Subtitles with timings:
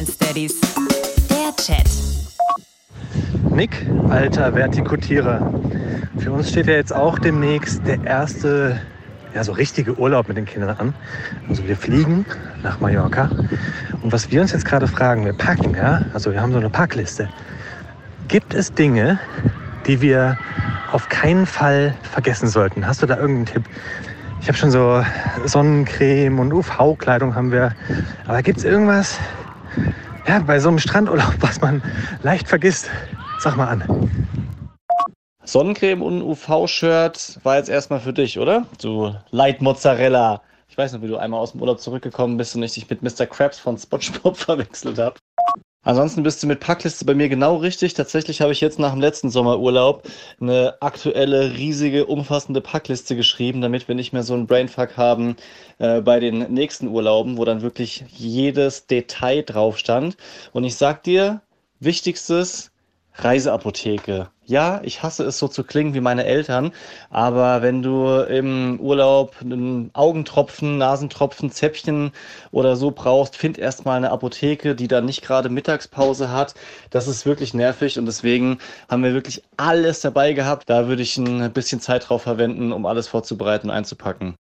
[0.00, 0.58] Daddies.
[1.28, 1.84] Der Chat.
[3.50, 5.52] Nick, alter Vertikutierer.
[6.16, 8.80] Für uns steht ja jetzt auch demnächst der erste,
[9.34, 10.94] ja, so richtige Urlaub mit den Kindern an.
[11.50, 12.24] Also wir fliegen
[12.62, 13.28] nach Mallorca.
[14.02, 16.70] Und was wir uns jetzt gerade fragen, wir packen, ja, also wir haben so eine
[16.70, 17.28] Packliste.
[18.28, 19.18] Gibt es Dinge,
[19.86, 20.38] die wir
[20.92, 22.86] auf keinen Fall vergessen sollten?
[22.86, 23.64] Hast du da irgendeinen Tipp?
[24.40, 25.04] Ich habe schon so
[25.44, 27.74] Sonnencreme und UV-Kleidung haben wir.
[28.26, 29.18] Aber gibt es irgendwas,
[30.26, 31.82] ja, bei so einem Strandurlaub, was man
[32.22, 32.90] leicht vergisst?
[33.38, 34.30] Sag mal an.
[35.44, 38.66] Sonnencreme und UV-Shirt war jetzt erstmal für dich, oder?
[38.80, 40.42] Du Light Mozzarella.
[40.68, 43.02] Ich weiß noch, wie du einmal aus dem Urlaub zurückgekommen bist und ich dich mit
[43.02, 43.26] Mr.
[43.26, 45.16] Krabs von SpongeBob verwechselt habe.
[45.82, 47.94] Ansonsten bist du mit Packliste bei mir genau richtig.
[47.94, 50.02] Tatsächlich habe ich jetzt nach dem letzten Sommerurlaub
[50.38, 55.36] eine aktuelle, riesige, umfassende Packliste geschrieben, damit wir nicht mehr so einen Brainfuck haben
[55.78, 60.18] äh, bei den nächsten Urlauben, wo dann wirklich jedes Detail drauf stand.
[60.52, 61.40] Und ich sag dir,
[61.80, 62.69] wichtigstes,
[63.14, 64.28] Reiseapotheke.
[64.44, 66.72] Ja, ich hasse es so zu klingen wie meine Eltern,
[67.10, 72.10] aber wenn du im Urlaub einen Augentropfen, Nasentropfen, Zäpfchen
[72.50, 76.54] oder so brauchst, find erstmal eine Apotheke, die dann nicht gerade Mittagspause hat.
[76.90, 80.68] Das ist wirklich nervig und deswegen haben wir wirklich alles dabei gehabt.
[80.68, 84.34] Da würde ich ein bisschen Zeit drauf verwenden, um alles vorzubereiten und einzupacken.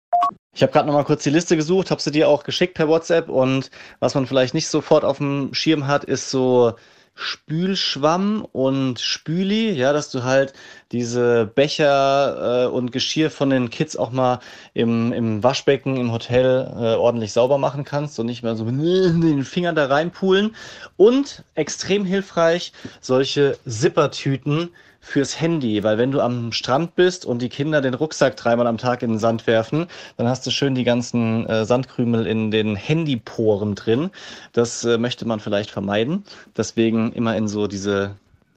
[0.55, 2.89] Ich habe gerade noch mal kurz die Liste gesucht, habe sie dir auch geschickt per
[2.89, 6.75] WhatsApp und was man vielleicht nicht sofort auf dem Schirm hat, ist so
[7.17, 10.53] Spülschwamm und Spüli, ja, dass du halt
[10.93, 14.41] diese Becher äh, und Geschirr von den Kids auch mal
[14.75, 18.77] im, im Waschbecken im Hotel äh, ordentlich sauber machen kannst und nicht mehr so mit
[19.25, 20.55] den Fingern da reinpulen.
[20.99, 24.71] Und extrem hilfreich, solche Zippertüten
[25.07, 28.77] fürs Handy, weil wenn du am Strand bist und die Kinder den Rucksack dreimal am
[28.77, 32.75] Tag in den Sand werfen, dann hast du schön die ganzen äh, Sandkrümel in den
[32.75, 34.11] Handyporen drin.
[34.53, 36.25] Das äh, möchte man vielleicht vermeiden.
[36.57, 38.17] Deswegen immer in so diese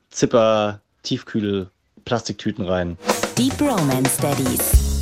[0.09, 1.69] Zipper Tiefkühl
[2.03, 2.97] Plastiktüten rein.
[3.37, 4.98] Die Bromance Daddies.